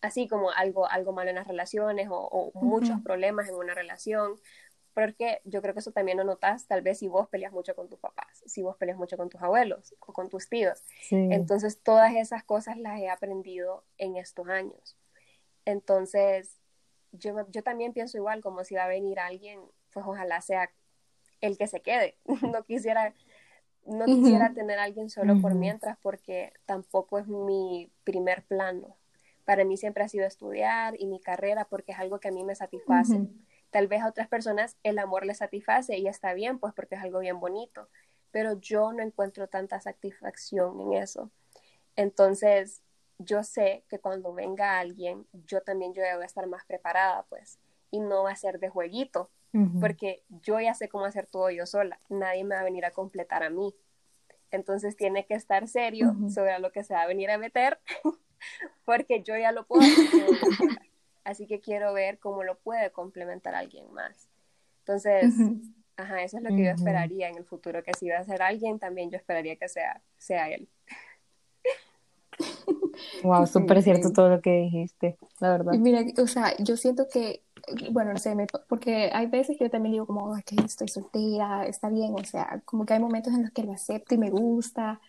[0.00, 4.36] así como algo, algo malo en las relaciones o, muchos problemas en una relación,
[4.94, 7.88] porque yo creo que eso también lo notas tal vez si vos peleas mucho con
[7.88, 10.82] tus papás, si vos peleas mucho con tus abuelos o con tus tíos.
[11.10, 14.96] Entonces, todas esas cosas las he aprendido en estos años.
[15.64, 16.60] Entonces,
[17.12, 19.60] yo, yo también pienso igual, como si va a venir alguien,
[19.92, 20.70] pues ojalá sea
[21.40, 22.16] el que se quede.
[22.42, 23.12] no quisiera
[23.86, 28.96] no quisiera tener a alguien solo por mientras porque tampoco es mi primer plano
[29.44, 32.44] para mí siempre ha sido estudiar y mi carrera porque es algo que a mí
[32.44, 33.28] me satisface.
[33.74, 37.02] Tal vez a otras personas el amor les satisface y está bien, pues porque es
[37.02, 37.88] algo bien bonito,
[38.30, 41.32] pero yo no encuentro tanta satisfacción en eso.
[41.96, 42.82] Entonces,
[43.18, 47.58] yo sé que cuando venga alguien, yo también yo a estar más preparada, pues,
[47.90, 49.28] y no va a ser de jueguito,
[49.80, 52.92] porque yo ya sé cómo hacer todo yo sola, nadie me va a venir a
[52.92, 53.74] completar a mí.
[54.52, 57.80] Entonces tiene que estar serio sobre lo que se va a venir a meter
[58.84, 60.93] porque yo ya lo puedo hacer.
[61.24, 64.28] Así que quiero ver cómo lo puede complementar alguien más.
[64.80, 65.34] Entonces,
[65.96, 68.42] ajá, eso es lo que yo esperaría en el futuro, que si va a ser
[68.42, 70.68] alguien, también yo esperaría que sea, sea él.
[73.22, 75.72] Wow, súper cierto todo lo que dijiste, la verdad.
[75.74, 77.42] Mira, o sea, yo siento que,
[77.90, 78.34] bueno, no sé,
[78.68, 82.60] porque hay veces que yo también digo como, que estoy soltera, está bien, o sea,
[82.64, 85.00] como que hay momentos en los que lo acepto y me gusta,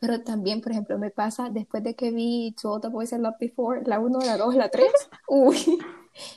[0.00, 3.18] pero también, por ejemplo, me pasa después de que vi To All the Boys I
[3.18, 4.86] Loved Before, la 1, la 2, la 3,
[5.28, 5.78] uy,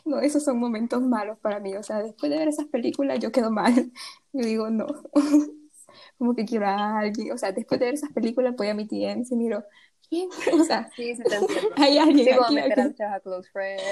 [0.06, 1.76] no, esos son momentos malos para mí.
[1.76, 3.74] O sea, después de ver esas películas yo quedo mal.
[4.34, 4.86] Yo digo, no,
[6.18, 7.32] como que quiero a alguien.
[7.32, 9.64] O sea, después de ver esas películas voy a mi TM y miro,
[10.10, 10.30] ¿quién?
[10.54, 11.48] O sea, sí, entiendo.
[11.76, 12.56] hay alguien sí, aquí.
[12.56, 13.84] meter a Close Friends.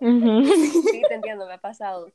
[0.00, 2.08] sí, te entiendo, me ha pasado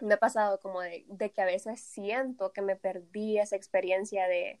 [0.00, 1.04] me ha pasado como de,
[1.34, 4.60] que a veces siento que me perdí esa experiencia de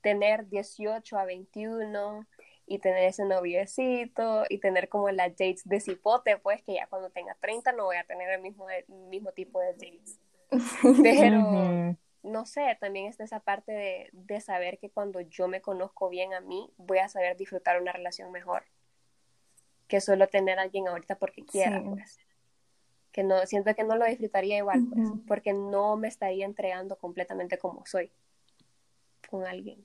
[0.00, 2.26] tener 18 a 21
[2.66, 7.10] y tener ese noviecito y tener como las dates de cipote, pues que ya cuando
[7.10, 8.66] tenga 30 no voy a tener el mismo,
[9.08, 10.20] mismo tipo de dates.
[11.02, 16.08] Pero no sé, también está esa parte de, de saber que cuando yo me conozco
[16.08, 18.64] bien a mí, voy a saber disfrutar una relación mejor
[19.86, 22.18] que solo tener a alguien ahorita porque quiera, pues
[23.16, 27.56] que no, siento que no lo disfrutaría igual, pues, porque no me estaría entregando completamente
[27.56, 28.10] como soy
[29.30, 29.82] con alguien.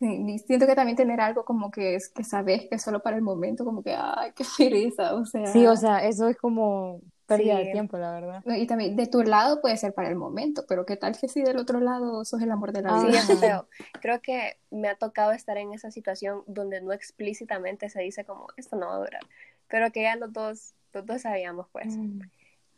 [0.00, 3.16] Sí, siento que también tener algo como que es que sabes que es solo para
[3.16, 5.44] el momento, como que, ay, qué pereza, o sea.
[5.48, 8.42] Sí, o sea, eso es como pérdida de tiempo, la verdad.
[8.46, 11.42] Y también de tu lado puede ser para el momento, pero qué tal que si
[11.42, 13.20] del otro lado sos el amor de la vida.
[13.20, 13.68] Sí, feo.
[14.00, 18.46] Creo que me ha tocado estar en esa situación donde no explícitamente se dice como,
[18.56, 19.22] esto no va a durar,
[19.68, 21.94] pero que ya los dos, los dos sabíamos, pues.
[21.94, 22.20] Mm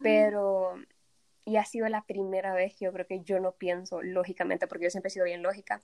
[0.01, 0.75] pero
[1.45, 4.85] y ha sido la primera vez que yo creo que yo no pienso lógicamente, porque
[4.85, 5.81] yo siempre he sido bien lógica,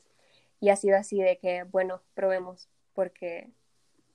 [0.61, 3.50] y ha sido así de que, bueno, probemos, porque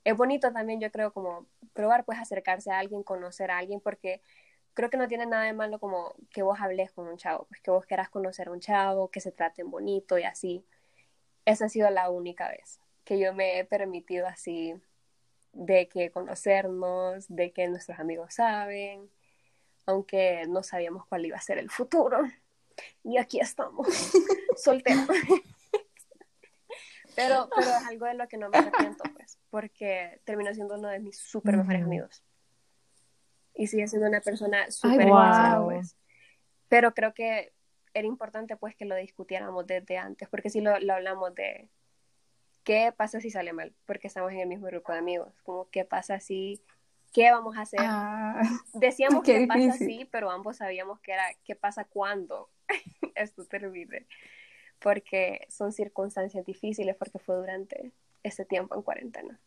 [0.04, 4.22] es bonito también, yo creo, como probar, pues acercarse a alguien, conocer a alguien, porque
[4.74, 7.62] creo que no tiene nada de malo como que vos hables con un chavo, pues
[7.62, 10.66] que vos quieras conocer a un chavo, que se traten bonito y así.
[11.46, 14.76] Esa ha sido la única vez que yo me he permitido así
[15.54, 19.10] de que conocernos, de que nuestros amigos saben,
[19.86, 22.22] aunque no sabíamos cuál iba a ser el futuro.
[23.04, 23.88] Y aquí estamos,
[24.58, 25.08] solteros.
[27.16, 30.88] pero, pero es algo de lo que no me arrepiento, pues, porque terminó siendo uno
[30.88, 32.24] de mis súper mejores amigos.
[33.54, 35.66] Y sigue siendo una persona súper wow.
[35.66, 35.98] pues.
[36.70, 37.54] Pero creo que
[37.94, 41.70] era importante, pues, que lo discutiéramos desde antes, porque si lo, lo hablamos de
[42.64, 45.84] qué pasa si sale mal, porque estamos en el mismo grupo de amigos, como qué
[45.84, 46.64] pasa si
[47.12, 47.80] qué vamos a hacer.
[47.82, 48.42] Ah,
[48.74, 52.50] Decíamos que pasa así, pero ambos sabíamos que era qué pasa cuando
[53.16, 54.08] esto termine.
[54.80, 57.92] Porque son circunstancias difíciles, porque fue durante
[58.24, 59.40] ese tiempo en cuarentena.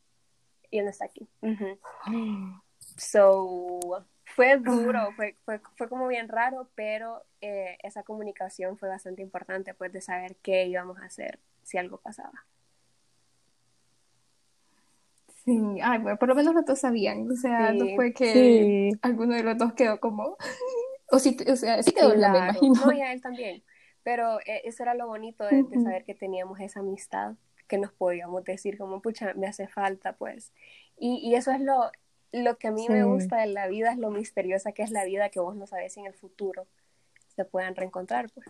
[0.71, 1.29] Y él no está aquí.
[2.97, 3.81] So,
[4.25, 9.73] fue duro, fue, fue, fue como bien raro, pero eh, esa comunicación fue bastante importante,
[9.73, 12.45] pues, de saber qué íbamos a hacer si algo pasaba.
[15.45, 18.99] Sí, ay, bueno, por lo menos los dos sabían, o sea, no fue que Sí.
[19.03, 20.37] alguno de los dos quedó como,
[21.11, 22.39] o, sí, o sea, sí quedó, me Claro.
[22.39, 22.87] imagino.
[22.87, 23.63] No, y a él también.
[24.03, 27.37] Pero eh, eso era lo bonito de, saber que teníamos esa amistad,
[27.69, 30.53] que nos podíamos decir como, pucha, me hace falta, pues.
[30.99, 31.91] Y, y eso es lo,
[32.33, 35.05] lo que a mí me gusta de la vida, es lo misteriosa que es la
[35.05, 36.67] vida, que vos no sabes si en el futuro
[37.35, 38.47] se puedan reencontrar, pues.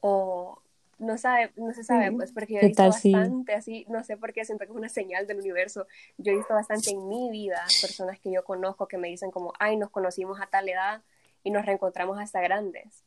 [0.00, 0.60] O
[0.98, 4.16] no sabe, no se sabe, pues, porque yo he ¿Qué visto bastante así, no sé
[4.16, 5.86] por qué siento que es una señal del universo.
[6.16, 9.52] Yo he visto bastante en mi vida personas que yo conozco que me dicen como,
[9.58, 11.02] ay, nos conocimos a tal edad
[11.44, 13.04] y nos reencontramos hasta grandes.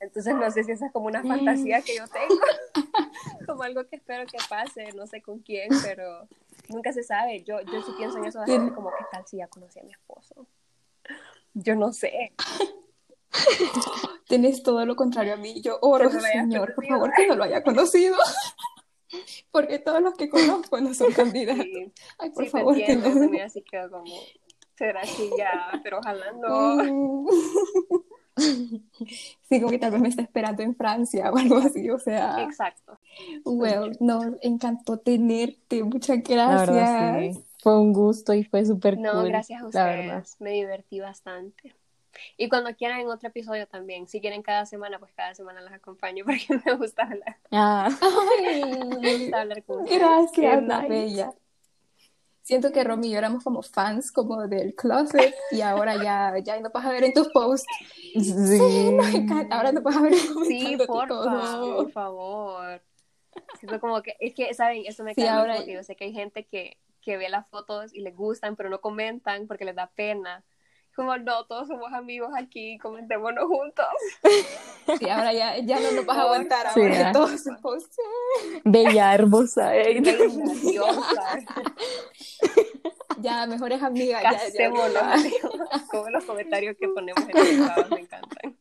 [0.00, 2.40] Entonces no sé si esa es como una fantasía que yo tengo,
[3.46, 6.28] como algo que espero que pase, no sé con quién, pero
[6.68, 7.42] nunca se sabe.
[7.44, 9.92] Yo, yo sí pienso en eso bastante como, ¿qué tal si ya conocí a mi
[9.92, 10.46] esposo?
[11.54, 12.32] Yo no sé.
[14.28, 17.36] Tenés todo lo contrario a mí, yo oro, Que no señor, por favor, que no
[17.36, 18.16] lo haya conocido,
[19.50, 21.64] porque todos los que conozco no son candidatos.
[21.64, 23.20] Sí, Ay, por sí, te favor, que entiendo, no.
[23.20, 24.14] también así quedo como,
[24.76, 27.26] será así ya, pero ojalá no.
[29.48, 32.42] Sí, como que tal vez me está esperando en Francia o algo así, o sea,
[32.42, 32.98] Exacto.
[33.44, 37.36] well, no, encantó tenerte, muchas La verdad, gracias.
[37.36, 37.44] sí.
[37.62, 39.28] Fue un gusto y fue súper No, cool.
[39.28, 40.18] gracias a La verdad.
[40.18, 40.40] ustedes.
[40.40, 41.74] Me divertí bastante.
[42.36, 45.72] Y cuando quieran en otro episodio también, si quieren cada semana, pues cada semana las
[45.74, 47.36] acompaño porque me gusta hablar.
[47.50, 47.88] Ah,
[49.00, 50.00] Me gusta hablar con ustedes.
[50.00, 50.88] gracias, nice.
[50.88, 51.32] bella.
[52.42, 56.60] Siento que Romy y yo éramos como fans como del closet y ahora ya, ya
[56.60, 57.66] no vas a ver en tus posts.
[58.14, 58.60] sí.
[58.92, 61.76] Me encanta, ahora no vas a ver Sí, comentándote porfa, todo.
[61.76, 62.82] por favor.
[63.58, 64.84] Siento como que, es que, ¿saben?
[64.86, 67.48] Eso me Sí, cae ahora- porque yo sé que hay gente que, que ve las
[67.48, 70.44] fotos y les gustan, pero no comentan porque les da pena.
[70.96, 73.84] Como, no, todos somos amigos aquí, comentémonos juntos.
[74.98, 77.12] Sí, ahora ya, ya no nos vas a aguantar Sí, ahora ya.
[77.12, 77.96] todos posts.
[78.64, 79.76] Bella, hermosa.
[79.76, 80.02] eh.
[83.20, 84.22] Ya, mejores amigas.
[84.22, 84.92] Ya, ya, Casémonos.
[84.94, 85.82] ya.
[85.90, 88.56] Como los comentarios que ponemos en estados me encantan.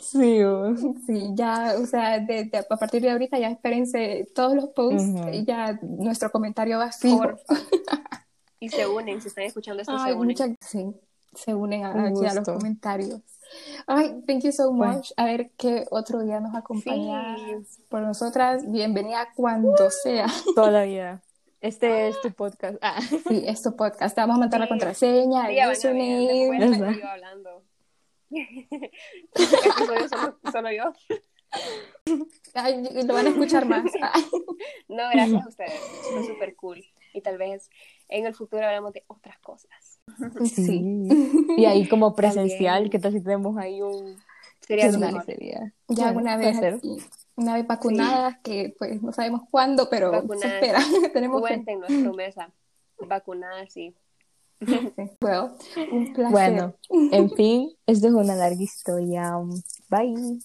[0.00, 0.74] Sí, oh.
[1.06, 5.04] Sí, ya, o sea, de- de- a partir de ahorita ya espérense todos los posts
[5.32, 7.18] y ya nuestro comentario va fijo.
[7.18, 7.54] Porfa.
[8.64, 10.24] Y se unen, si están escuchando esto, se Ay, unen.
[10.28, 10.86] muchas sí,
[11.34, 13.20] se unen a- aquí a los comentarios.
[13.86, 14.94] Ay, thank you so Bueno.
[14.94, 15.12] much.
[15.18, 17.38] A ver qué otro día nos acompañas
[17.68, 17.82] Sí.
[17.90, 18.70] por nosotras.
[18.70, 20.26] Bienvenida cuando sea.
[20.54, 21.22] Toda la vida.
[21.60, 22.76] Este es tu podcast.
[22.80, 23.00] Ah.
[23.02, 24.14] Sí, es tu podcast.
[24.14, 24.70] Te vamos a mandar la Sí.
[24.70, 26.98] contraseña, Sí, el username.
[27.00, 27.62] yo hablando.
[28.30, 30.84] Episodio solo, solo yo.
[32.54, 33.84] Ay, lo van a escuchar más.
[34.00, 34.22] Ay.
[34.88, 35.80] No, gracias a ustedes.
[36.12, 36.84] Fue súper cool.
[37.14, 37.70] Y tal vez
[38.08, 40.00] en el futuro hablamos de otras cosas.
[40.44, 41.08] Sí.
[41.56, 42.90] Y ahí como presencial, También.
[42.90, 44.16] ¿qué tal si tenemos ahí un...
[44.60, 44.90] Sería
[45.22, 45.74] sería.
[45.88, 46.80] Ya Bueno, una puede vez,
[47.36, 50.54] una vez vacunadas, que pues no sabemos cuándo, pero se Vacunadas.
[50.54, 50.78] espera.
[51.12, 51.48] Tenemos que...
[51.48, 52.50] Cuéntenos promesa.
[52.98, 53.94] Vacunada, sí.
[55.20, 55.50] Well,
[55.92, 56.32] un placer.
[56.32, 59.34] Bueno, en fin, esto es una larga historia.
[59.90, 60.40] Bye.